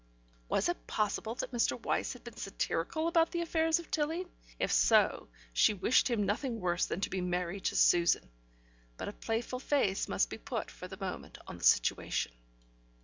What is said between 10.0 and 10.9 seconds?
must be put, for